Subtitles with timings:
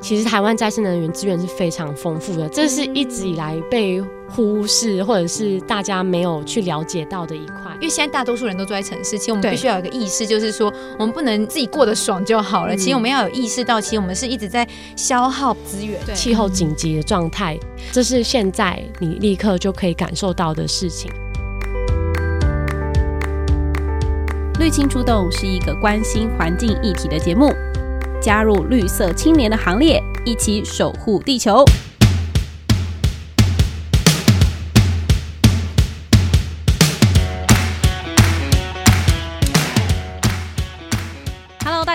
[0.00, 7.70] 其实台湾再生能源资源是非常丰富的，这是一直以来被忽视或者是大家没有去了解到的一块。
[7.74, 12.74] 因为现在大多数人都住在城市，其实我们必须要有一个意识，就是说我们不能自己过得爽就好了。
[12.74, 14.66] 其实我们要有意识到，其实我们是一直在
[14.96, 16.00] 消耗资源。
[16.06, 17.58] 对，气候紧急的状态，
[17.92, 21.10] 这是现在你立刻就可以感受到的事情。
[24.58, 27.50] 绿青出动是一个关心环境议题的节目，
[28.20, 31.64] 加入绿色青年的行列，一起守护地球。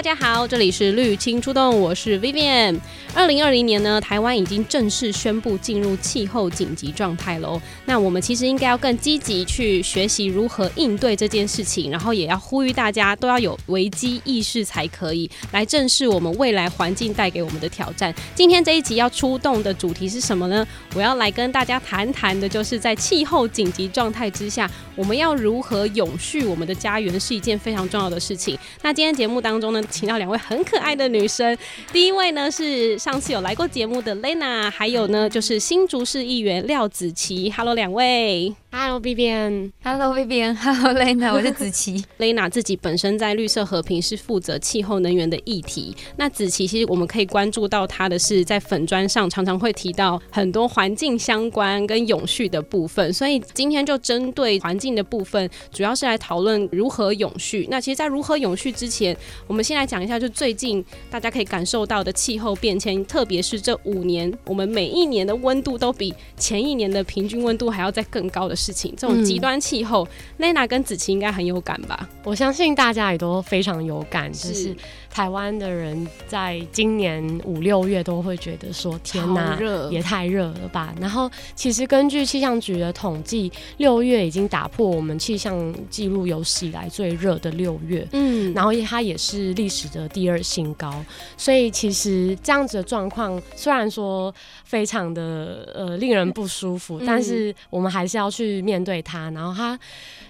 [0.05, 2.79] 大家好，这里是绿青出动，我是 Vivian。
[3.15, 7.59] 二零二零年呢，台湾已经正式宣布进入气候紧急状态喽。
[7.85, 18.13] 那我们其实应该要更积极去学习如何应对这件事情，然后也要呼吁大家都要有危机意识才可以来正视我们未来环境带给我们的挑战。
[18.35, 20.67] 今天这一集要出动的主题是什么呢？
[20.93, 28.55] 我要来跟大家谈谈的，就是在气候紧急状态之下，我们要如何永续我们的家园，是一件非常重要的事情。
[28.83, 31.57] 那今天节目当中呢，请到两位很可爱的女生，
[31.93, 32.99] 第一位呢是。
[32.99, 37.51] 上次有来过节目的 Lena，还有呢，就是新竹市议员廖子琪。
[37.51, 38.53] Hello，两位。
[38.77, 42.03] Hello Vivian Hello Vivian Hello Lena，我是子琪。
[42.19, 45.95] Lena 自己本身在绿色和平是负责气候能源的议题。
[46.17, 53.13] 那子琪其实我们可以关注到她的是在粉砖上常常会提到很多环境相关跟永续的部分。
[53.13, 57.65] 所以今天就针对环境的部分，主要是来讨论如何永续。
[57.71, 59.15] 那其实，在如何永续之前，
[59.47, 70.07] 我们先来讲一下，就最近大家可以感受到的气候变迁，特别是这五年，我们每一年的温度都比前一年的平均温度还要再更高的事情，这种极端气候
[70.39, 72.09] ，Lena、嗯、跟子琪应该很有感吧？
[72.23, 74.75] 我相信大家也都非常有感，就是
[75.11, 79.57] 台湾的人在今年五六月都会觉得说：“天哪，
[79.91, 88.07] 也太热了吧！”然后，其实根据气象局的统计，六月已经打破我们气象记录有史以来最热的六月。
[88.13, 90.91] 嗯，然后它也是历史的第二新高。
[91.37, 99.01] 所以，其实这样子的状况虽然说非常的呃令人不舒服，但是我们还是要去面对。
[99.01, 99.79] 它，然后它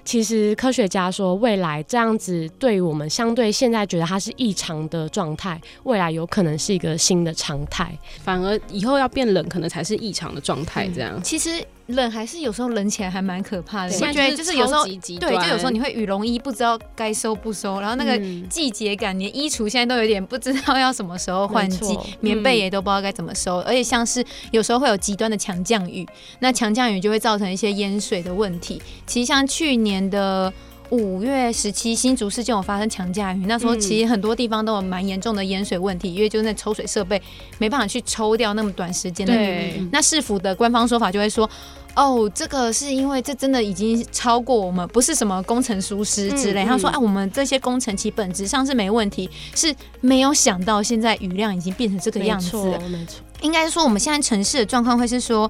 [0.04, 10.88] 其实科学家说，未来这样子对于我们相对现在觉得它是异常的状态，未来有可能是一个新的常态，反而以后要变冷，可能才是异常的状态。
[10.94, 11.64] 这样，嗯，其实。
[11.88, 14.84] 冷还是有时候冷起来还蛮可怕的，我觉得就是有时候
[15.20, 18.20] 对，就有时候你会羽绒衣不知道该收不收，然后那个
[18.50, 26.08] 季节感，你的衣橱现在都有点不知道要什么时候换季，棉被也都不知道该怎么收，而且像是有时候会有极端的强降雨，
[26.40, 28.82] 那强降雨就会造成一些淹水的问题。
[29.06, 30.52] 其实像去年的
[30.90, 37.22] 五月十七，新竹市就有发生强降雨，那时候其实很多地方都有蛮严重的淹水问题，因为就是那抽水设备
[37.58, 39.88] 没办法去抽掉那么短时间的雨。
[39.92, 41.50] 那市府的官方说法就会说。
[41.98, 46.66] 哦，这个是因为这真的已经超过我们，不是什么工程疏失之类。
[46.66, 52.64] 嗯嗯、他说，啊，我们这些工程其本质上是没问题，是没有想到现在雨量已经变成这个样子了。
[52.66, 53.22] 没错，没错。
[53.44, 55.50] 应该说我们现在城市的状况会是说，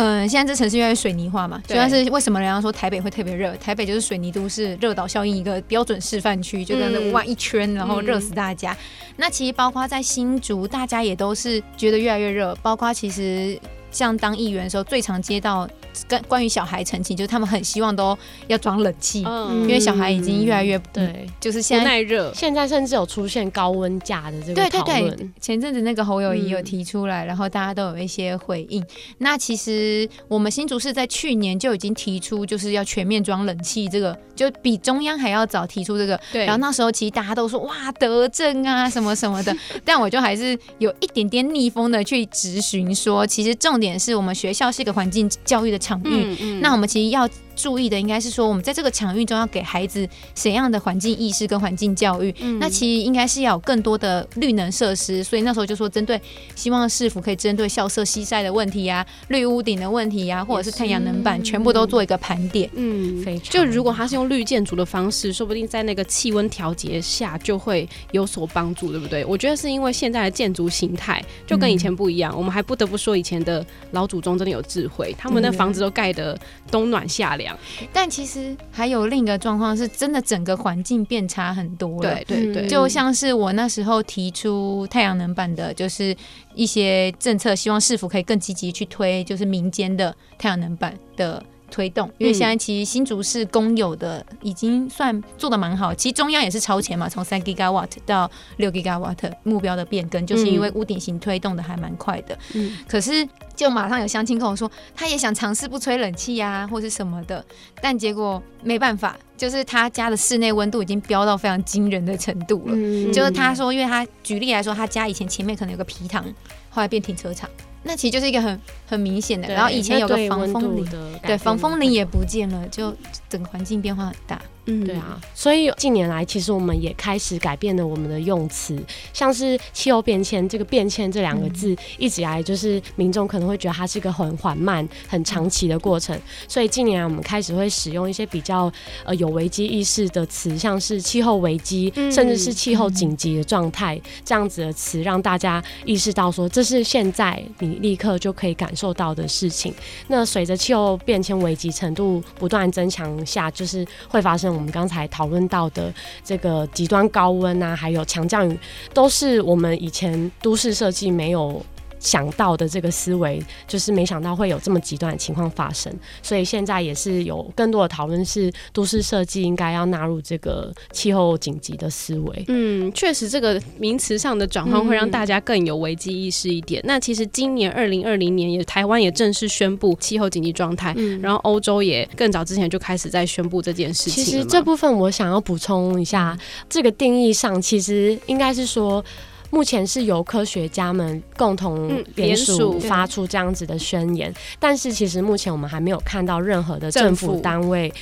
[0.00, 3.52] 嗯、呃，现在这城市越来越水泥化嘛，主要是为什么人家说台北会特别热？
[3.56, 8.70] 台北就是水泥都市热岛效应一个标准示范区，就在那挖一圈，然后热死大家。
[8.72, 8.76] 嗯、
[9.16, 13.58] 那其实包括在新竹，大家也都是觉得越来越热，包括其实。
[13.90, 15.68] 像当议员的时候，最常接到
[16.06, 18.16] 跟关于小孩陈情，就是他们很希望都
[18.46, 25.08] 要装冷气，嗯、因为小孩已经越来越对，嗯、就是现在耐热，现在甚至有出现高温假的这个讨论。
[25.08, 28.84] 对对对，前阵子那个侯友谊有提出来，嗯、然后大家都有一些回应。
[29.18, 36.18] 那其实我们新竹市在去年就已经提出，就是要全面装冷气，这个就比中央还要早提出这个。
[36.32, 36.44] 对。
[36.44, 47.28] 然后那时候其实大家都说哇德政啊什么什么的， 但我就还是有一点点逆风的去质询说，其实重点是我们学校是一个环境教育的场域，嗯嗯、那我们其实要。
[47.58, 52.32] 注意的应该是说，我们在这个场域中要给孩子怎样的环境意识跟环境教育？
[52.40, 55.24] 嗯、那其实应该是要有更多的绿能设施。
[55.24, 56.20] 所以那时候就说，针对
[56.54, 62.70] 希望市府可以针对校舍西晒的问题呀、啊、绿屋顶的问题呀、啊，或者是太阳能板，全部都做一个盘点。
[62.74, 63.50] 嗯，非常。
[63.50, 69.24] 就如果它是用绿建筑的方式，说不定在那个气温调节下就会有所帮助，对不对？
[69.24, 72.32] 我觉得是因为现在的建筑形态就跟以前不一样。
[72.32, 76.38] 嗯、我们还不得不说，以前的老祖宗真的有智慧，他们的房子都盖得
[76.70, 77.47] 冬暖夏凉。
[77.92, 82.14] 但其实还有另一个状况，是真的整个环境变差很多了。
[82.26, 86.16] 对对对，就像是我那时候提出太阳能板的，就是
[86.54, 91.42] 一些政策，希望市府可以更积极去推，就是民间的太阳能板的。
[91.70, 102.36] 推动，因为现在其实新竹市公有的已经算做的蛮好，其实中央也是超前嘛，从三 gigawatt 到六 gigawatt 目标的变更，就是因为屋顶型推动的还蛮快的。
[102.54, 107.44] 嗯，可是就马上有相亲跟我说，他也想尝试不吹冷气呀，或是什么的，
[107.80, 112.72] 但结果没办法，就是他家的室内温度已经飙到非常惊人的程度了。
[112.74, 116.24] 嗯，就是他说，因为他举例来说，他家以前前面可能有个皮塘，
[116.70, 117.48] 后来变停车场。
[117.82, 120.86] 那其实就是一个很很明显的，然后以前有个防风林，
[121.22, 122.94] 对，防风林也不见了，就
[123.28, 124.40] 整个环境变化很大。
[124.70, 128.78] 嗯，对啊，所以近年来其实我们也开始改变了我们的用词，
[129.14, 136.14] 像是气候变迁这个变迁这两个字，一直以来就是民众可能会觉得它是一个很缓慢、很长期的过程，
[136.46, 138.70] 所以近年来我们开始会使用一些比较
[139.06, 149.72] 呃有危机意识的词，像是气候危机，甚至是气候紧急的状态这样子的词，让大家意识到说这是现在你立刻就可以感受到的事情。
[150.08, 154.57] 那随着气候变迁危机程度不断增强下，就是会发生。
[154.58, 155.94] 我们刚才讨论到的
[156.24, 158.58] 这个极端高温啊，还有强降雨，
[158.92, 161.64] 都是我们以前都市设计没有
[162.00, 165.92] 想到的这个思维，就是没想到会有这么极端的情况发生，
[166.22, 172.44] 所以现在也是有更多的讨论，是都市设计应该要纳入这个气候紧急的思维。
[172.48, 176.80] 嗯，确实，这个名词上的转换会让大家更有危机意识一点。
[176.82, 184.24] 嗯、那其实今年二零二零年也台湾也正式宣布气候紧急状态，嗯、然后欧洲也更早之前就开始在宣布这件事情。
[184.24, 189.04] 其实这部分我想要补充一下，嗯、这个定义上其实应该是说。
[189.50, 197.92] 目前是由科学家们共同联署发出这样子的宣言，但是其实目前我们还没有看到任何的政府单位、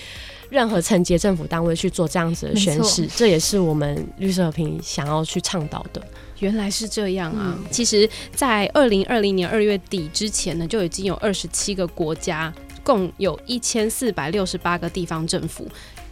[0.51, 6.03] 任何层级政府单位去做这样子的宣誓，这也是我们绿色和平想要去倡导的。
[6.41, 7.57] 原来是这样啊！
[7.71, 12.53] 其实，在二零二零年二月底之前呢，就已经有二十七个国家，
[12.83, 15.67] 共有一千四百六十八个地方政府。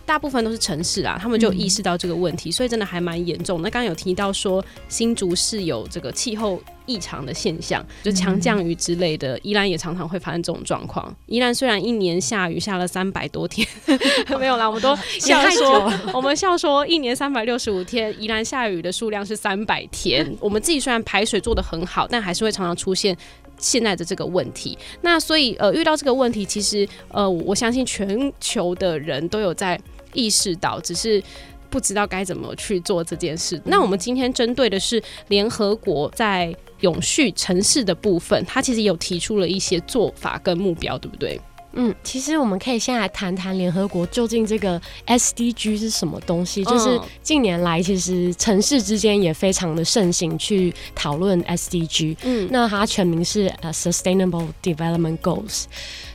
[0.06, 3.62] 大部分都是城市啊，他们就意识到这个问题，嗯、所以真的还蛮严重。
[3.62, 11.14] 那刚刚有提到说新竹是有这个气候异常的现象，就强降雨之类的，宜兰也常常会发生这种状况。
[11.26, 13.66] 宜兰虽然一年下雨下了三百多天，
[14.38, 20.30] 没有啦，我们都笑说， 我们笑说一年三百六十五天，宜兰下雨的数量是三百天。
[20.38, 23.16] 我们自己虽然排水做得很好，但还是会常常出现
[23.58, 24.76] 现在的这个问题。
[25.00, 29.80] 那所以呃，遇到这个问题，其实呃，我相信全球的人都有在。
[30.14, 31.22] 意识到，只是
[31.68, 33.60] 不知道该怎么去做这件事。
[33.64, 41.40] 那我们今天针对的是联合国在永续城市的部分，它其实有提出了一些做法跟目标，对不对？
[41.76, 46.64] 嗯，其实我们可以先来谈谈联合国究竟这个 SDG 是什么东西。
[46.64, 52.16] 就是近年来，其实城市之间也非常的盛行去讨论 SDG。
[52.22, 55.64] 嗯，那它全名是呃 Sustainable Development Goals。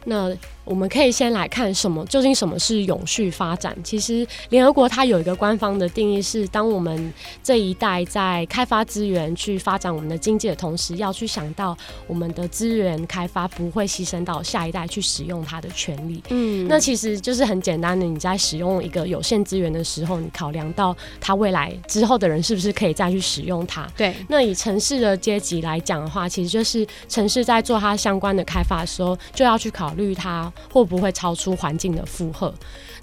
[0.06, 0.34] 那
[0.70, 3.76] 我们可以先来看什么，究竟什么是永续发展？
[3.84, 7.12] 其实联合国它有一个官方的定义是，当我们
[7.42, 11.76] 这一代在开发资源去发展我们的经济的同时，要去想到
[12.06, 16.22] 我们的资源开发不会牺牲到下一代去使用它的权利。
[16.30, 23.88] 嗯，那其实就是很简单的，你在使用一个有限资源的时候，你考量到它未来之后的人是不是可以再去使用它？
[23.98, 24.16] 对。
[24.28, 30.54] 那以城市的阶级来讲的话，其实就是城市在做它相关的开发的时候，就要去考虑它。
[30.72, 32.54] 会不会超出环境的负荷？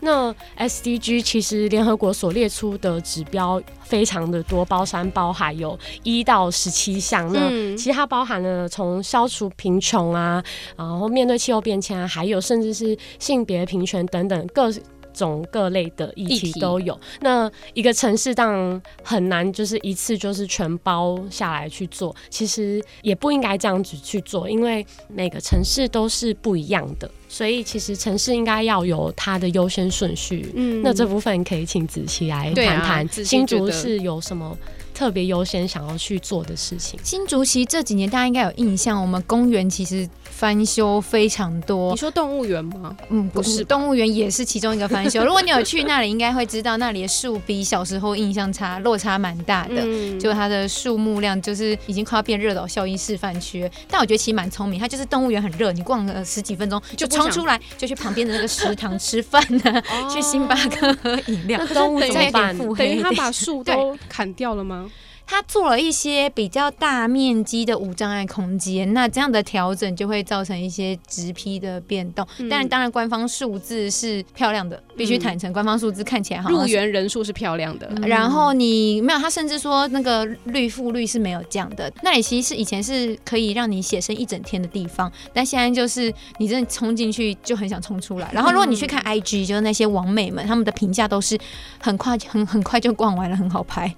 [0.01, 7.33] 那 SDG 其实联合国所列出的指标非常的多，包山包海，有一到十七项。
[7.33, 10.43] 那其实它包含了从消除贫穷啊，
[10.77, 14.71] 然后面对气候变迁啊，还有甚至是性别平权等等各。
[15.17, 30.53] 种各类的议题都有，那一个城市当然很难，就是一次就是全包下来去做，其实也不应该这样子去做，因为每个城市都是不一样的，所以其实城市应该要有它的优先顺序。
[30.55, 34.57] 嗯，那这部分可以请子琪来谈谈，新竹是有什么
[34.95, 37.01] 特别优先想要去做的事情？
[37.03, 40.09] 新竹其实这几年大家应该有印象，我们公园其实。
[40.37, 42.95] 翻修非常多，你说动物园吗？
[43.09, 45.25] 嗯，不是，动物园也是其中一个翻修。
[45.25, 49.77] 如果你有去那里，应该会知道那里的树比小时候印象差，落差蛮大的。
[49.79, 53.67] 嗯，就它的树木量就是已经快要变热岛效应示范区。
[53.89, 61.59] 但我觉得其实蛮聪明，它就是动物园很热，你逛了十几分钟就冲出来，就去旁边的那个食堂吃饭呢， 去星巴克喝饮料。
[61.67, 62.59] 那动物怎么办？
[62.77, 64.91] 等于他把树 都砍掉了吗？
[65.27, 72.27] 它做了一些比较大面积的无障碍空间，那这样的调整就会造成一些直批的变动。
[72.39, 77.91] 嗯、但当然，官方数字是漂亮的，必须坦诚，官方数字看起来好像入园人数是漂亮的。
[77.97, 81.93] 嗯、然后你没有，他甚至说那个绿覆率是没有降的。
[82.03, 88.31] 那里其实是以前是可以让你写生一整天的地方，但现在就是你真的冲进去就很想冲出来。
[88.35, 91.37] 然后如果你去看 IG，就是那些网美们他们的评价都是
[91.79, 93.93] 很快很很快就逛完了，很好拍。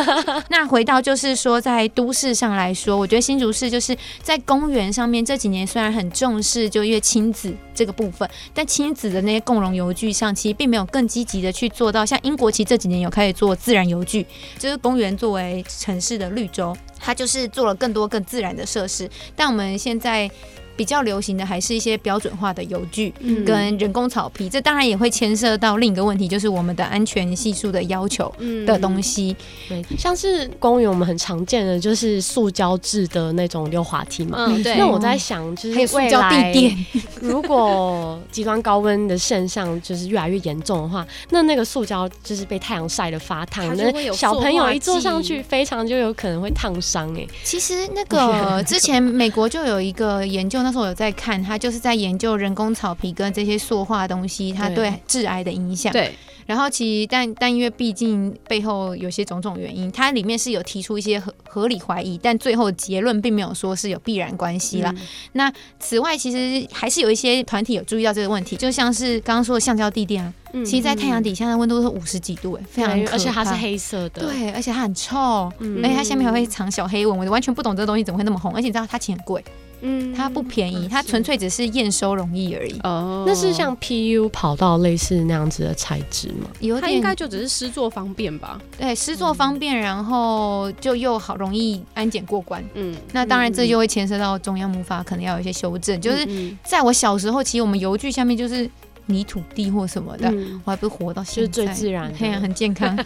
[0.50, 12.04] 那回到就是说，在都市上来说，我觉得新竹市就是在公园上面这几年虽然很重视就因为亲子这个部分，但亲子的那些共融游具上，其实并没有更积极的去做到。
[12.04, 14.26] 像英国其实这几年有开始做自然游具，
[14.58, 19.08] 就是公园作为城市的绿洲，它就是做了更多更自然的设施。
[19.36, 20.28] 但我们现在。
[20.76, 23.12] 比较流行的还是一些标准化的油具
[23.46, 28.32] 跟人工草皮，嗯、这当然也会牵涉到另一个问题，就是我们的安全系数的要求
[28.66, 29.36] 的东西。
[29.70, 34.46] 嗯、对，像是公园我们很常见的就是塑胶制的那种溜滑梯嘛。
[34.48, 34.76] 嗯，对。
[34.76, 36.52] 那我在想，就是未来
[37.22, 47.14] 如果极端高温的现象就是越来越严重的话，那那个塑胶就是被太阳晒得发烫，那小朋友一坐上去，非常就有可能会烫伤。
[47.16, 50.63] 哎，其实那个之前美国就有一个研究。
[50.64, 54.92] 那时候我有在看，他就是在研究人工草皮跟这些塑化东西，它对。
[55.06, 55.92] 致癌的影响。
[55.92, 56.12] 对，
[56.46, 64.92] 然后其实但但因为毕竟背后有些种种原因，它里面是有提出一些合合理怀疑，但最后结论并没有说是有必然关系啦。
[64.96, 65.02] 嗯、
[65.32, 79.44] 那此外，其实还是有一些团体有注意到这个问题，就像是刚刚说的橡胶地垫啊，嗯、其实在太阳底下的温度是五十几度，哎，非常而且它是黑色的，对，而且它很臭，嗯、而且它下面还会藏小黑蚊，我完全不懂这个东西怎么会那么红，而且你知道它钱很贵。
[79.86, 82.80] 嗯，它不便宜，它纯粹只是验收容易而已。
[82.82, 86.48] 哦，那是像 PU 跑道类似那样子的材质吗？
[86.60, 88.58] 有点，它应该就只是施作方便吧？
[88.78, 92.64] 对，施作方便，然后就又好容易安检过关。
[92.74, 96.00] 嗯，那当然这就会牵涉到中央木法可能要有一些修正。
[96.00, 96.26] 就是
[96.64, 98.68] 在我小时候，其实我们油具下面就是。
[99.06, 102.96] 泥土地或什么的，嗯、我还不是活到现在，就是最自然的，很健康。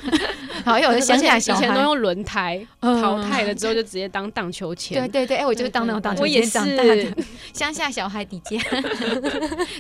[0.65, 5.01] 好，因为我是乡下小孩，以前都用轮胎，嗯、淘汰了之后就直接当荡秋千。
[5.01, 7.07] 对对对，哎、欸，我就是当那种荡秋千长大的
[7.55, 8.61] 乡下小孩底阶。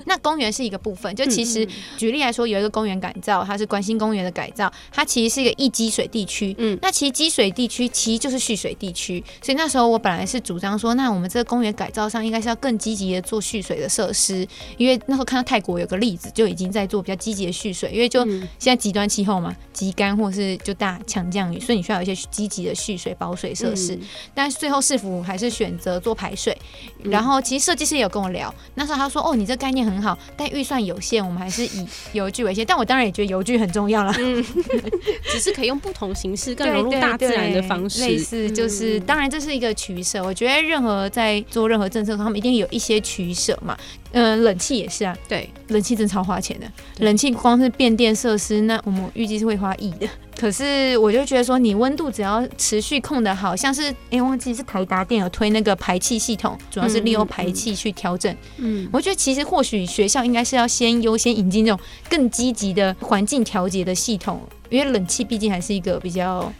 [0.06, 1.66] 那公园是一个部分，就其实
[1.98, 6.54] 举例来说，有一个公园改造，它是关心公园的改造，它其实是一个易积水地区。
[6.58, 14.46] 嗯，那其实积水地区其实就是蓄水地区，所以那时候我本来是主张说，那我们这个公园改造上应该是要更积极的做蓄水的设施，
[14.78, 16.07] 因为那时候看到泰国有个例。
[16.08, 23.94] 例子就已经在做比较积极的蓄水，因为就现在极端气候嘛，极干或是就大强降雨，所以你需要有一些积极的蓄水保水设施。
[23.94, 24.00] 嗯、
[24.34, 26.56] 但是最后市府还是选择做排水。
[27.02, 34.44] 嗯、然后其实设计师也有跟我聊，那时候他说：“哦，你这概念很好，但预算有限，我们还是以油具为先。”但我当然也觉得油具很重要了，嗯、
[35.30, 38.00] 只是可以用不同形式更融入大自然的方式。
[38.00, 40.22] 类似就是，嗯、当然这是一个取舍。
[40.24, 43.76] 我觉得任何在做任何政策，他们一定有一些取舍嘛。
[44.12, 46.66] 嗯、呃，冷气也是啊，对，冷气真超花钱的。
[46.98, 50.08] 冷气光是变电设施，那我们预计是会花亿的。
[50.38, 58.32] 可是我就觉得说，你温度只要持续控得好，像是哎，忘记是台达电有推那个排气系统，主要是利用排气去调整。
[58.58, 66.50] 嗯，嗯我觉得其实或许学校应该是要先优先引进这种更积极的环境调节的系统，因为冷气毕竟还是一个比较，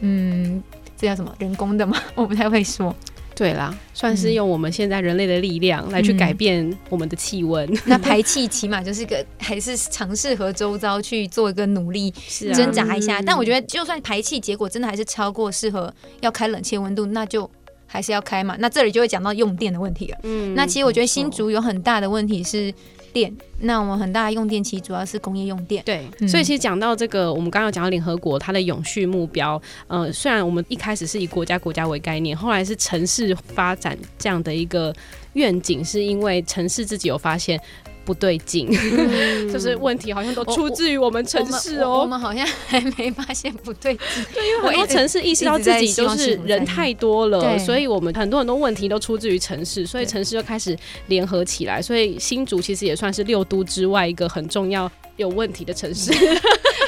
[0.00, 0.62] 嗯，
[0.96, 2.94] 这叫什么人工的嘛， 我不太会说。
[3.34, 7.66] 对啦，算是用我们现在人类的力量来去改变我们的气温。
[7.72, 12.12] 嗯、那排气起码就是个， 还是尝试和周遭去做一个努力，
[12.54, 13.18] 挣扎一下。
[13.18, 17.50] 啊、但我觉得，就算排气结果真的还是超过适合要开冷气温度，那就
[17.86, 18.56] 还是要开嘛。
[18.58, 20.18] 那这里就会讲到用电的问题了。
[20.22, 22.72] 嗯，那其实我觉得新竹有很大的问题是。
[23.12, 25.82] 电，那我们很大的用电其实主要是工业用电。
[25.84, 34.94] 对，嗯、所以其实讲到这个，我们刚刚讲到联合国它的永续目标，呃，虽然我们一开始是以国家国家为概念，后来是城市发展这样的一个
[35.34, 37.60] 愿景，是因为城市自己有发现。
[38.04, 42.00] 不对劲，嗯、 就是问题好像都出自于我们城市哦。
[42.00, 51.80] 我们好像还没发现不对劲， 对，因为很多城市意识到自己就是人太多了，所以我们很多很多问题都出自于城市，所以城市就开始联合起来。
[51.80, 56.12] 所以新竹其实也算是六都之外一个很重要有问题的城市。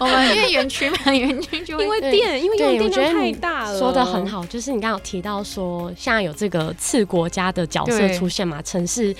[0.00, 3.78] 我 们因为园区嘛，园区就因为电，因为用电量太大了。
[3.78, 9.14] 说的很好，就是你刚刚有提到说，现在有这个次国家的角色出现嘛，城市。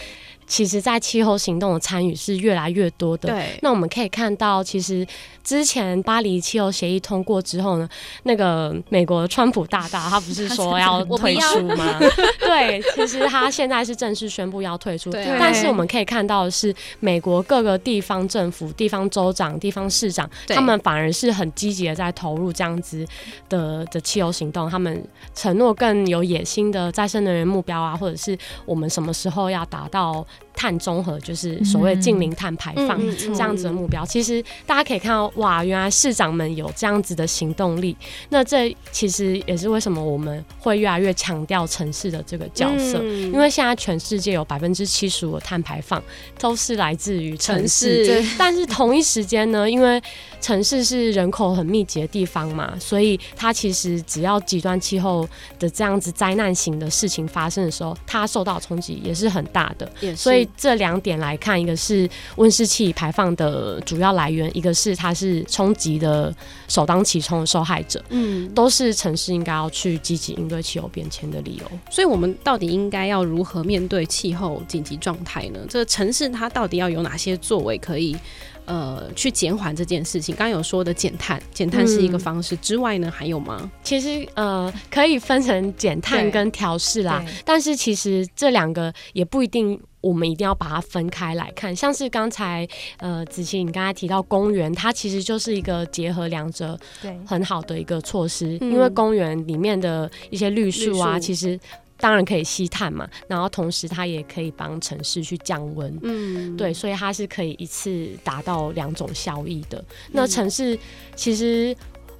[0.46, 3.30] 其实，在气候行动的参与是越来越多的。
[3.30, 5.06] 对，那我们可以看到，其实
[5.42, 7.88] 之前巴黎气候协议通过之后呢，
[8.24, 11.98] 那个美国川普大大他不是说 要退出吗？
[12.40, 15.10] 对，其实他现在是正式宣布要退出。
[15.10, 23.06] 对，但是我们可以看到的是，美国各个地方政府、地方州长、地方市长，他们反而是很积极的在投入这样子
[23.48, 24.68] 的的气候行动。
[24.70, 25.02] 他们
[25.34, 28.36] 承诺更有野心的再生能源目标啊，或者是
[28.66, 30.24] 我们什么时候要达到。
[30.54, 34.06] 碳中和就是所谓近零碳排放这样子的目标。
[34.06, 37.96] 其实大家可以看到，哇，原来市长们有这样子的行动力。
[38.28, 46.02] 那这其实也是为什么我们会越来越强调城市的这个角色，因为现在全世界有百分之七十五的碳排放
[46.38, 48.24] 都是来自于城市。
[48.38, 50.00] 但是同一时间呢，因为
[50.40, 59.90] 城市是人口很密集的地方嘛，所以它其实只要极端气候的这样子灾难型的事情发生的时候，它受到冲击也是很大的。
[60.24, 60.48] 所以。
[60.56, 66.34] 这两点来看，一个是温室气排放的主要来源，一个是它是冲击的
[66.68, 68.02] 首当其冲的受害者。
[68.08, 71.78] 嗯，都是城市应该要去积极应对气候变迁的理由。
[71.90, 75.60] 所以，我们到底应该要如何面对气候紧急状态呢？
[75.68, 78.16] 这个城市它到底要有哪些作为可以
[78.64, 80.34] 呃去减缓这件事情？
[80.34, 83.70] 刚刚有说的减碳，减碳是一个方式，嗯、之外呢，还有吗？
[83.82, 87.22] 其实呃，可以分成减碳跟调试啦。
[87.44, 89.78] 但是其实这两个也不一定。
[90.04, 92.68] 我们一定要把它分开来看，像是刚才
[92.98, 97.18] 呃子琪你刚才提到公园，它其实就是一个结合两者对。
[97.26, 101.58] 很好的一个措施，因为公园里面的一些绿树啊，其实
[101.96, 109.82] 当然可以吸碳嘛，然后同时它也可以帮城市去降温，嗯，对，所以它是可以一次达到两种效益的。
[110.12, 110.78] 那城市
[111.16, 111.74] 其实。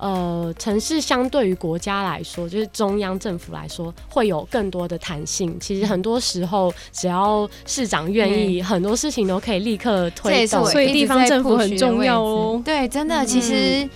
[0.05, 5.57] 呃，城市相对于国家来说，就是中央政府来说，会有更多的弹性。
[5.59, 10.63] 其实很多时候，只要市长愿意，嗯，很多事情都可以立刻推动。
[10.67, 12.61] 所以地方政府很重要哦。
[12.63, 13.89] 对，真的，其实。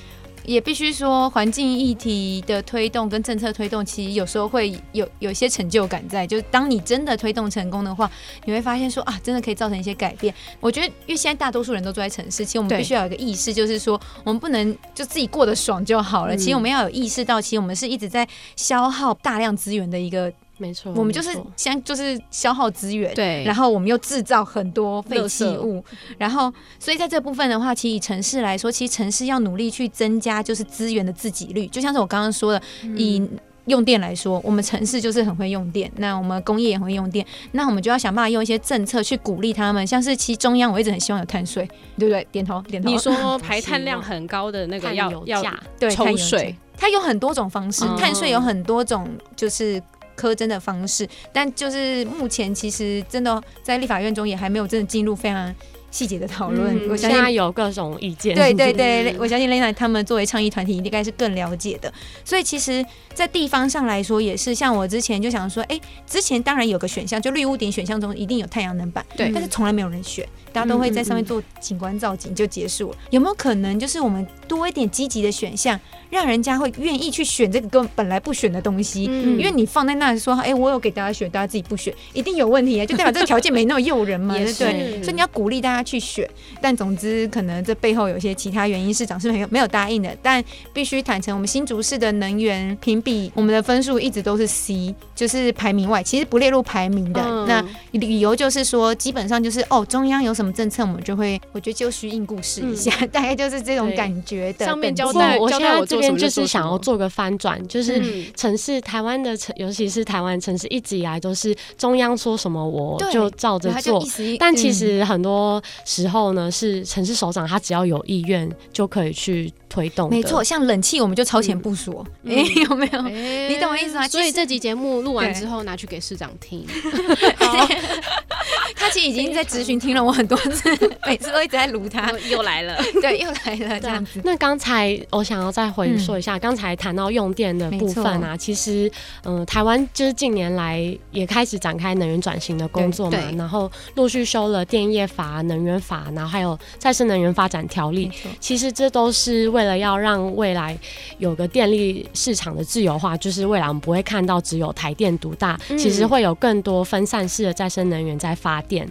[0.48, 6.26] 也必须说，环境议题的推动跟政策推动，其实有时候会有有些成就感在。
[6.26, 8.10] 就是当你真的推动成功的话，
[8.46, 10.34] 你会发现说啊，真的可以造成一些改变。
[10.58, 16.34] 我觉得，因为现在大多数人都住在城市，其实我们必须要有一个意识，就是说，我们不能就自己过得爽就好了。
[16.34, 18.26] 其实我们要有意识到，其实我们是一直在
[18.56, 20.32] 消耗大量资源的一个。
[20.58, 25.82] 没错，我们就是先就是消耗资源，对，然后我们又制造很多废弃物，
[26.18, 32.62] 然后所以在这部分的话，其实以城市来说，其实城市要努力去增加就是资源的自给率，就像是我刚刚说的，
[32.96, 33.22] 以
[33.66, 42.26] 用电来说，我们城市就是很会用电，那我们工业也很会用电，那我们就要想办法用一些政策去鼓励他们，像是其实中央我一直很希望有碳税，对不对？
[42.32, 42.90] 点头点头。
[42.90, 45.42] 你说 排碳量很高的那个要要
[45.78, 49.80] 对抽税，它有很多种方式，碳税有很多种，就是。
[50.18, 55.54] 苛征的方式，但就是目前其实真的在立法院中也还没有真的进入非常
[55.90, 58.34] 细节的讨论，嗯，我相信有各种意见。
[58.34, 61.90] 对对对，我相信 Lena 他们作为倡议团体应该是更了解的。
[62.24, 72.96] 所以其实，在地方上来说，也是像我之前就想说，哎、欸，之前当然有个选项，就绿屋顶选项中一定有太阳能板，对，但是从来没有人选，大家都会在上面做景观造景就结束了。
[72.96, 79.06] 嗯嗯嗯，有没有可能就是我们多一点积极的选项，让人家会愿意去选这个跟本来不选的东西？
[79.10, 85.02] 嗯，因为你放在那里说，哎、欸，我有给大家选，大家自己不选，一定有问题啊，就代表这个条件没那么诱人嘛，对不对？
[85.02, 85.82] 所以你要鼓励大家。
[85.88, 86.28] 去选，
[86.60, 90.14] 但总之可能这背后有一些其他原因，市长是没有没有答应的。
[90.20, 97.22] 但必须坦诚，我们新竹市的能源评比，我们的分数一直都是 C，就是排名外，其实不列入排名的。
[97.24, 104.66] 嗯、那理由就是说，基本上就是哦，中央有什么政策，我们就会，我觉得就需应故事一下，嗯、 大概就是这种感觉的。
[104.66, 108.02] 上面交代，我现在这边就是想要做个翻转，就是
[108.36, 114.02] 城市台湾的城，尤其是台湾城市，一直以来都是中央说什么我就照着做，
[114.38, 115.62] 但其实很多。
[115.84, 120.10] 时候呢，是城市首长，他只要有意愿就可以去推动。
[120.10, 122.04] 没错，像冷气，我们就超前部署。
[122.24, 123.02] 哎、嗯欸，有没有？
[123.02, 124.06] 欸、你懂我意思吗？
[124.06, 126.66] 所以这集节目录完之后，拿去给市长听。
[128.78, 130.70] 他其实已经在咨询听了我很多次，
[131.06, 132.12] 每次都一直在撸他。
[132.30, 134.20] 又来了， 对，又来了这样子。
[134.24, 138.90] 那刚才我想要再回说一下，刚、嗯、才谈到用电的部分啊，其实，
[139.24, 148.10] 嗯、呃，台湾就是近年来也开始展开能源转型的工作嘛，然后陆续修了电业法、能源法，然后还有再生能源发展条例。
[148.40, 150.76] 其实这都是为了要让未来
[151.18, 158.88] 有个电力市场的自由化，就是未来我们不会看到只有台电独大，嗯、其实会有更多分散式的再生能源在发电。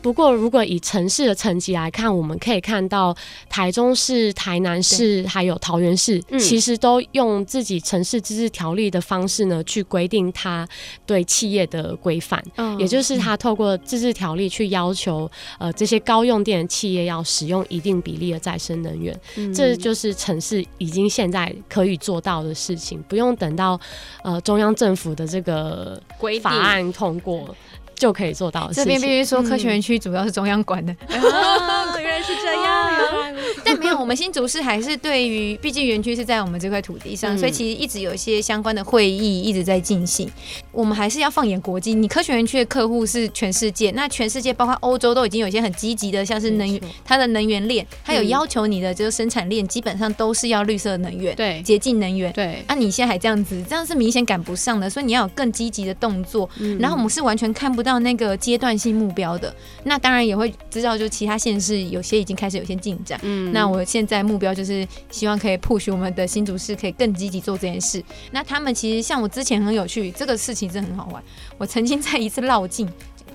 [0.00, 3.14] 不过，如果以城市的层级来看，我们可以看到
[3.50, 10.66] 台中市、台南市还有桃园市，其实都用自己城市自治条例的方式呢，去规定它
[11.04, 12.40] 对企业的规范。
[12.54, 15.28] 嗯，也就是它透过自治条例去要求，
[15.58, 19.20] 呃，这些高用电的企业要使用一定比例的再生能源。
[19.34, 23.78] 嗯，这就是城市已经现在可以做到的事情，不用等到
[24.22, 26.00] 呃中央政府的这个
[26.40, 27.52] 法案通过。
[27.98, 28.70] 就可以做到。
[28.72, 30.94] 这边必须说，科学园区主要是中央管的。
[31.08, 33.34] 嗯哦，原来是这样。
[33.64, 40.30] 但没有，我们新竹市还是对于，毕竟园区是在我们这块土地上，嗯，所以其实一直有一些相关的会议一直在进行。
[40.78, 52.62] 我们还是要放眼国际，你科学园区的客户是全世界，那全世界包括欧洲都已经有一些很积极的，像是能源，它的能源链，它有要求你的这个生产链基本上都是要绿色能源，对，洁净能源，对。
[52.68, 56.48] 啊，你现在还这样子，这样是明显赶不上的，所以你要有更积极的动作。
[56.60, 57.88] 嗯，然后我们是完全看不到。
[57.88, 59.50] 到那个阶段性目标的，
[59.84, 63.18] 那当然也会知道，就其他县市有些已经开始有些进展。
[63.22, 68.04] 嗯，那我现在目标就是希望可以 push 我们的新竹市可以更积极做这件事。
[68.30, 71.22] 那他们其实像我之前很有趣，这个事情真的很好玩。
[71.56, 72.88] 我曾经在一次绕境。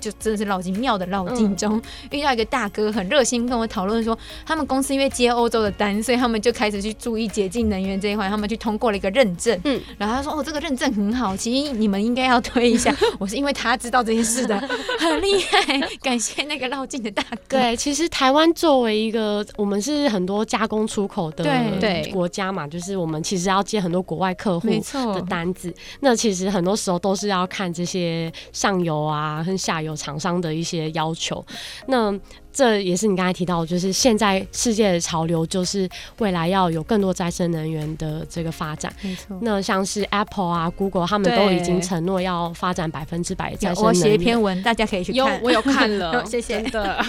[0.03, 9.57] 就真的是绕境庙的绕境中、嗯、遇到一个大哥，很热心跟我讨论说，他们公司因为接欧洲的单，所以他们就开始去注意洁净能源这一块，他们去通过了一个认证。
[9.63, 14.59] 嗯，然后他说：“哦，这个认证很好，其实你们应该要推一下。”我是因为他知道这件事的，
[14.99, 17.57] 很厉害，感谢那个绕境的大哥。
[17.57, 21.45] 对，其实台湾作为一个我们是很多加工出口的
[21.79, 24.67] 对国家嘛，就是我们其实要接很多国外客户
[25.13, 29.92] 的单子，那其实很多时候都是要看这些上游啊跟下游。
[29.95, 31.45] 厂商的一些要求，
[31.87, 32.19] 那。
[32.53, 35.89] 这也是你刚才提到，就是现在世界的潮流，就是
[36.19, 38.93] 未来要有更多再生能源的这个发展。
[39.01, 39.37] 没错。
[39.41, 44.01] 那像是 Apple 啊、Google，他们都已经承诺要发展百分之百再生能源。
[44.01, 45.17] 我写一篇文，大家可以去看。
[45.17, 46.61] 有，我有看了， 谢谢。
[46.69, 47.03] 的。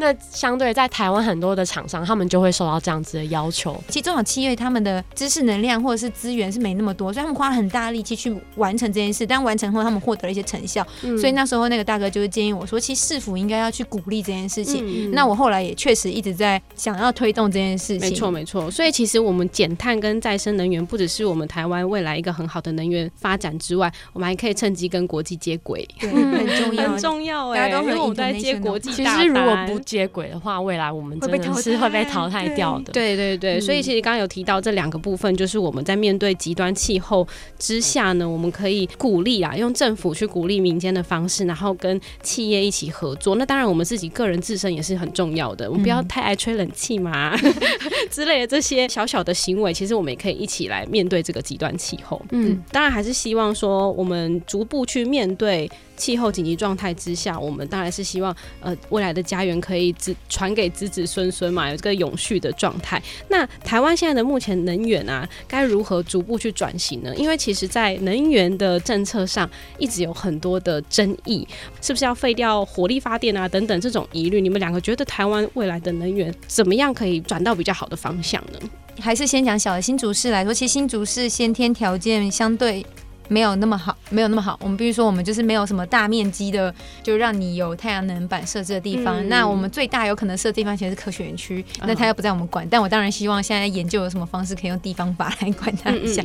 [0.00, 3.78] 那相对在台湾很多的厂商，他们就会受到这样子的要求。
[3.88, 9.26] 其实中小企业他们的知识能量或者是资源是没那么多，所以他们花了很大力气去完成这件事。
[9.26, 10.86] 但完成后，他们获得了一些成效。
[11.02, 11.18] 嗯。
[11.18, 14.85] 所以那时候那个大哥就是建议我说，其实市府应该要去鼓励这件事情。
[14.85, 18.00] 嗯、那我后来也确实一直在想要推动这件事情。
[18.00, 18.70] 没错，没错。
[18.70, 25.86] 所以其实我们减碳跟再生能源，不只是我们台湾未来一个很好的能源发展之外，我们还可以趁机跟国际接轨。
[26.00, 27.70] 对，很重要，很重要哎、欸。
[27.70, 28.90] 大家都很在接国际。
[28.92, 32.92] 其实如果不接轨的话，未来我们真的是会被淘汰掉的。
[32.92, 37.26] 对对对，所以其实刚刚有提到这两个部分，就是我们在面对极端气候
[37.58, 43.36] 之下呢，我们可以鼓励啊，用政府去鼓励民间的方式，然后跟企业一起合作。
[43.36, 47.54] 那当然，我们自己个人自身也是很重要的，我们不要太爱吹冷气嘛、嗯、
[48.10, 52.20] 之类的这些小小的行为，其实我们也可以一起来面对这个极端气候。
[52.30, 55.68] 嗯，当然还是希望说，我们逐步去面对。
[55.96, 63.02] 气候紧急状态之下，我们当然是希望，呃，未来的家园可以子传给子子孙孙嘛，有这个永续的状态。
[63.30, 67.16] 那台湾现在的目前能源啊，该如何逐步去转型呢？
[67.16, 71.48] 因为其实，在能源的政策上，一直有很多的争议，
[71.80, 74.42] 是不是要废掉火力发电啊等等这种疑虑？
[74.42, 78.58] 你们两个觉得台湾未来的能源怎么样可以转到比较好的方向呢？
[78.98, 82.84] 还是先讲小的新竹市来说，其实新竹市先天条件相对。
[83.28, 84.58] 没有那么好，没有那么好。
[84.62, 89.20] 我们比如说，我们就是没有什么大面积的，就让你有太阳能板设置的地方。
[89.20, 92.66] 嗯、那我们最大有可能设的地方其实是科学园区，嗯、那它又不在我们管。
[92.70, 96.22] 但我当然希望现在研究有什么方式可以用地方法来管它一下。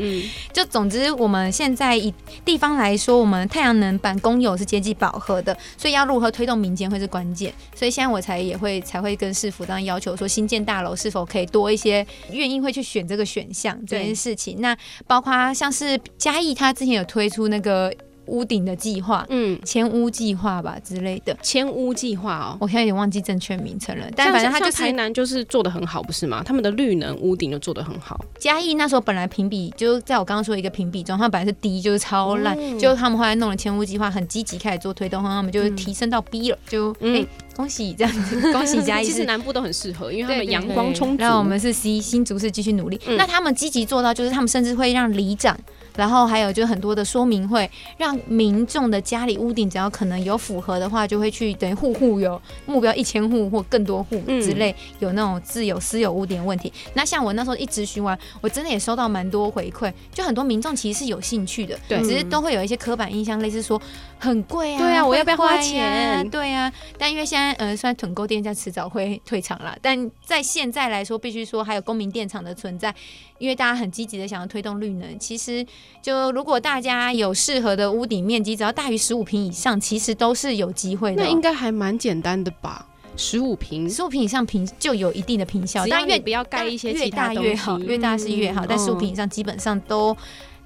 [0.54, 2.14] 就总之，我们现在以
[2.46, 7.52] 地方来说，我们太阳能板公有是接近饱和的，所以要如何推动民间会是关键。
[7.76, 14.62] 所以现在我才也会才会跟市府当要求说，新建大楼是否可以多一些愿意会去选这个选项这件事情。
[14.62, 16.91] 那包括像是嘉义，他之前。
[16.94, 17.94] 有推出那个
[18.28, 24.06] 屋顶的计划，嗯，迁屋计划吧之类的，迁屋计划哦，我现在有点忘记正确名称了。
[24.16, 26.42] 但反正他就是台南就是做的很好，不是吗？
[26.46, 28.24] 他们的绿能屋顶就做的很好。
[28.40, 37.16] 嘉义那时候本来评比就在我刚刚说一个评比中，他们本来是 D，就是超烂，嗯、就他们后来弄了迁屋计划，很积极开始做推动，他们就提升到 B 了，就嗯。
[37.16, 39.06] 欸恭喜这样子， 恭喜嘉义。
[39.06, 41.22] 其实南部都很适合，因为他们阳光充足。
[41.22, 43.00] 然后我们是 C 新竹市继续努力。
[43.06, 45.56] 嗯、那他们积极做到，就是他们甚至会让里长，
[45.96, 56.72] 然后还有就很多的说明会，让民众的家里屋顶只要可能有符合的话，就会去等于户户有目标一千户或更多户之类，有那种自有私有屋顶问题。
[56.94, 63.82] 那像我那时候一直询完，我真的也收到蛮多回馈，就很多民众其实是有兴趣的，对，只是都会有一些刻板印象，类似说
[64.18, 66.28] 很贵啊，对啊，我要不要花钱？
[66.30, 67.52] 对啊，但因为现在。
[67.62, 72.92] 呃，虽然囤购电价迟早会退场了，但在现在来说，必须说还有公民电厂的存在，
[73.38, 75.20] 因为大家很积极的想要推动绿能。
[75.20, 75.64] 其实
[76.02, 81.24] 就如果大家有适合的屋顶面积，只要大于十五平以上，其实都是有机会的。
[81.24, 82.88] 那应该还蛮简单的吧？
[83.16, 88.64] 十五平，十五平以上平就有一定的平效，但越不要盖一些越大越好，越大是越好。
[88.64, 90.16] 嗯、但十五平以上基本上都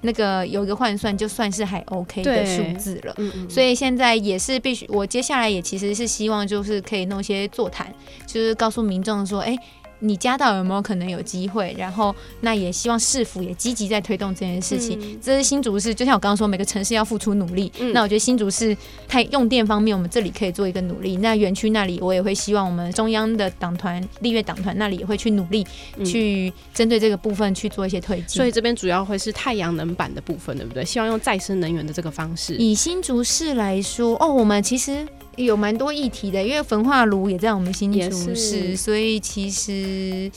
[0.00, 3.12] 那个有一个换算，就算是还 OK 的数字了。
[3.18, 3.50] 嗯嗯。
[3.50, 7.92] 所以现在也是必须，我接下来也其实是希望就是可以弄一些座谈，
[8.26, 9.58] 就是告诉民众说，哎、欸。
[10.00, 11.74] 你家到有没有可能有机会？
[11.78, 14.98] 然后那也希望市府也积极在推动这件事情。
[15.00, 17.72] 嗯、这是新竹市，就像我刚刚说，每个城市要付出努力。
[17.78, 18.76] 嗯、那我觉得新竹市
[19.08, 21.16] 太用电方面，我们这里可以做一个努力。
[21.16, 28.28] 那园区那里，我也会希望我们中央的党团、立院党团那里也会去努力，嗯、去针对这个部分去做一些推进。
[28.28, 30.84] 所以这边主要会是太阳能板的部分，对不对？
[30.84, 32.54] 希望用再生能源的这个方式。
[32.56, 35.06] 以新竹市来说，哦，我们其实。
[35.44, 40.30] 有蛮多议题的，因为焚化炉也在我们新竹市，所以其实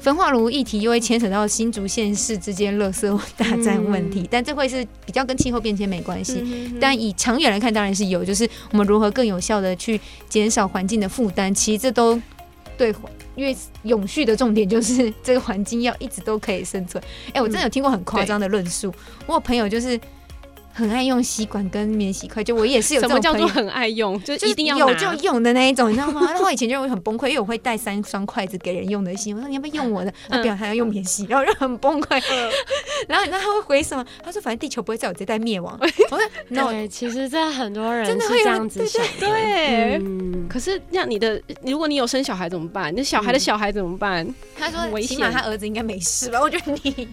[0.00, 6.40] 焚化炉议题又会牵扯到新竹县市之间垃圾大战问题，嗯、但这会是比较跟气候变迁没关系。
[6.40, 12.20] 嗯、哼但以长远来看，当然是有，就是我们如何更有效的去减少环境的负担，其实这都
[12.78, 12.94] 对，
[13.34, 17.02] 因为永续的重点就是这个环境要一直都可以生存。
[17.28, 18.94] 哎、欸，我真的有听过很夸张的论述，嗯、
[19.26, 19.98] 我有朋友就是。
[20.76, 23.16] 很爱用吸管跟免洗筷，就我也是有这种。
[23.16, 24.20] 什么叫做很爱用？
[24.24, 26.22] 就一定要有就用的那一种，你知道吗？
[26.26, 29.36] 然后我以前就会很崩溃，因为我会带三双筷子给人用的心。
[29.36, 30.12] 我说你要不要用我的？
[30.28, 32.20] 他表还要用免洗，然后就很崩溃。
[33.06, 34.04] 然后你知道他会回什么？
[34.24, 35.78] 他说反正地球不会在我这代灭亡。
[36.10, 39.00] 我说对，其实这很多人真的会这样子想。
[39.20, 40.02] 对，
[40.48, 42.92] 可是那你的，如果你有生小孩怎么办？
[42.96, 44.26] 那小孩的小孩怎么办？
[44.58, 46.40] 他说起码他儿子应该没事吧？
[46.40, 47.08] 我觉得你。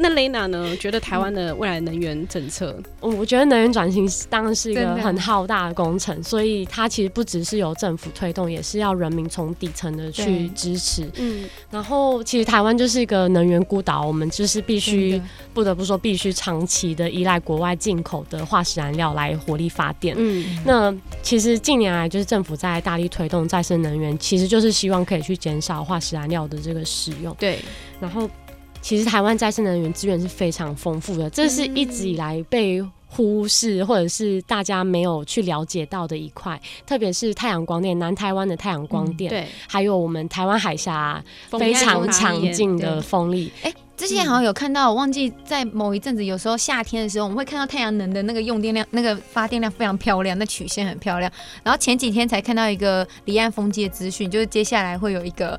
[0.00, 0.76] 那 Lena 呢？
[0.76, 11.10] 觉得台湾的未来能源政策，我、嗯、我觉得能源转型当然是一个很浩大的工程，所以它其实不只是由政府推动，也是要人民从底层的去支持。
[11.16, 15.20] 嗯，然后其实台湾就是一个能源孤岛，我们就是必须
[15.54, 20.14] 不得不说，必须长期的依赖国外进口的化石燃料来火力发电。
[20.18, 27.34] 嗯，那其实近年来就是政府在大力推动再生能源，其实就是希望可以去减少化石燃料的这个使用。
[27.38, 27.58] 对，
[28.00, 28.28] 然后。
[28.86, 41.20] 其实台湾再生能源资源是非常丰富的，这是一直以来被忽视或者是大家没有去了解到的一块，特别是太阳光电，南台湾的太阳光电，嗯、对，还有我们台湾海峡
[41.58, 43.50] 非常强劲的风力。
[43.64, 51.28] 哎，之前好像有看到，我忘记在某一阵子，有时候夏天的时候，我们会看到太阳能的那个用电量，那个发电量非常漂亮，那曲线很漂亮。
[51.64, 55.58] 然后前几天才看到一个离岸风机的资讯，就是接下来会有一个。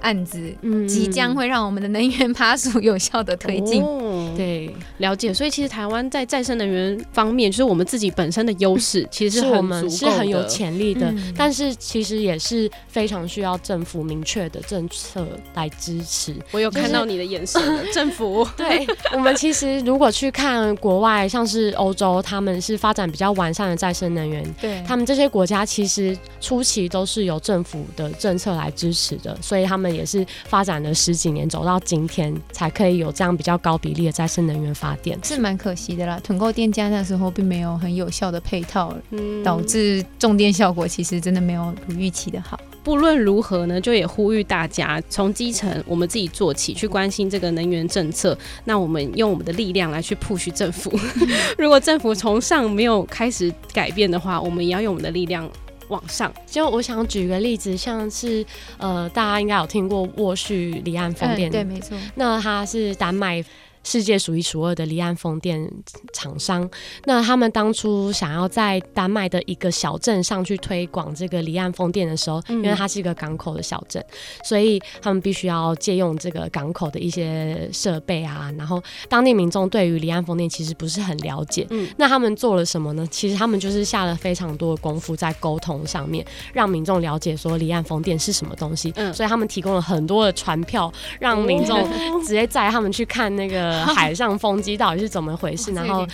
[0.00, 0.38] 案子
[0.86, 5.32] 即将会让我们的能源 爬树有效的推进，哦、对，了解。
[5.32, 11.06] 所以其实台湾在再生能源方面，就是我们自己本身的优势，其实是我们是很有潜力的。
[11.12, 16.36] 嗯、但是其实也是非常需要政府明确的政策来支持。
[16.50, 18.46] 我有看到你的眼神，就是、政府。
[18.56, 29.94] 对，我们其实如果去看国外，像是欧洲，他们是发展比较完善的再生能源，对他们这些国家其实初期都是由政府的政策来支持的，所以他们。
[29.94, 36.20] 也是发展了十几年，走到今天才可以有这样比较高比例的再生能源发电，是蛮可惜的啦。
[36.22, 42.58] 囤购电价那时候并没有很有效的配套，嗯、导致重电效果其实真的没有如预期的好。
[42.84, 48.38] 不论如何呢，就也呼吁大家从基层我们自己做起，去关心这个能源政策。
[48.64, 50.92] 那我们用我们的力量来去 push 政府。
[51.58, 55.50] 如果政府从上没有开始改变的话，我们也要用我们的力量。
[55.88, 58.44] 往上，就我想举个例子，像是
[58.78, 63.44] 呃，大家应该有听过沃旭离岸风电，嗯，对，没错，那它是丹麦。
[63.84, 65.70] 世界数一数二的离岸风电
[66.12, 66.68] 厂商，
[67.04, 74.04] 那他们当初想要在丹麦的一个小镇上去推广这个离岸风电的时候，因为它是一个港口的小镇，
[74.42, 78.50] 所以他们必须要借用这个港口的一些设备啊。
[78.56, 83.06] 然后当地民众对于离岸风电其实不是很了解，嗯，那他们做了什么呢？
[83.10, 88.92] 其实他们就是下了非常多的功夫在沟通上面，让民众了解说离岸风电是什么东西。
[88.96, 91.86] 嗯，所以他们提供了很多的船票，让民众
[92.24, 93.73] 直接载他们去看那个。
[93.94, 95.72] 海上风机到底是怎么回事？
[95.72, 96.06] 然后。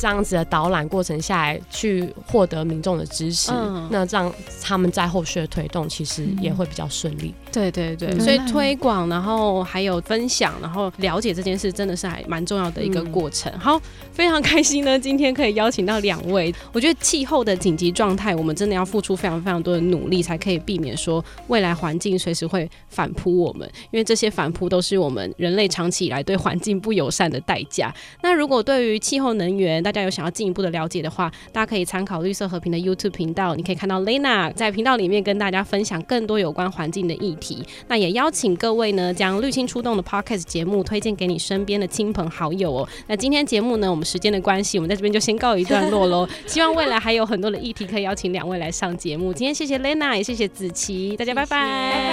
[0.00, 7.34] 这样子的导览过程下来，去获得民众的支持，嗯、那这样他们在后续的推动其实也会比较顺利。
[7.46, 13.52] 嗯、对对对，嗯、所以推广，然后还有分享，然后了解这件事，真的是还蛮重要的一个过程。
[13.54, 13.80] 嗯、好，
[14.12, 16.54] 非常开心呢，今天可以邀请到两位。
[16.72, 27.94] 我觉得气候的紧急状态，我们真的要付出非常非常多的努力，才可以避免说未来环境随时会反扑我们，因为这些反扑都是我们人类长期以来对环境不友善的代价。
[28.22, 37.66] 那如果对于气候能源，大家有想要进一步的了解的话，大家可以参考绿色和平的 YouTube 频道，你可以看到 Lena 在频道里面跟大家分享更多有关环境的议题。
[37.88, 42.88] 那也邀请各位呢，将绿青出动的 Podcast 节目推荐给你身边的亲朋好友哦。
[43.06, 46.28] 那今天节目呢，我们时间的关系，我们在这边就先告一段落喽。
[46.46, 49.32] 希望未来还有很多的议题可以邀请两位来上节目。
[49.32, 51.58] 今天谢谢 Lena，也谢谢子琪，大家拜拜，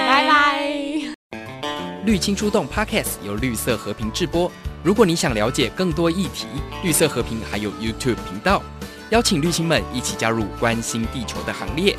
[0.07, 0.65] 拜拜。
[2.05, 4.51] 绿青出动 Podcast 由绿色和平制播。
[4.83, 6.45] 如果你想了解更多议题，
[6.83, 8.61] 绿色和平还有 YouTube 频道，
[9.09, 11.95] 邀请绿青们一起加入关心地球的行列。